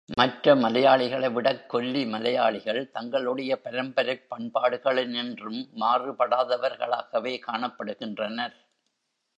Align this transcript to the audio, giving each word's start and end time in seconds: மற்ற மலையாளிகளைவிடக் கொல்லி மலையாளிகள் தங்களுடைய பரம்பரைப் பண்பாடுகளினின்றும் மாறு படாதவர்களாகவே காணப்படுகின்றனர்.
மற்ற 0.15 0.55
மலையாளிகளைவிடக் 0.55 1.65
கொல்லி 1.65 2.05
மலையாளிகள் 2.05 2.91
தங்களுடைய 2.91 3.59
பரம்பரைப் 3.63 4.25
பண்பாடுகளினின்றும் 4.29 5.71
மாறு 5.73 6.11
படாதவர்களாகவே 6.11 7.39
காணப்படுகின்றனர். 7.47 8.55